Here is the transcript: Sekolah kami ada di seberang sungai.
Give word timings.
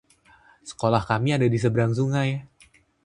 Sekolah 0.69 1.03
kami 1.11 1.29
ada 1.37 1.45
di 1.53 1.59
seberang 1.63 1.91
sungai. 1.99 2.29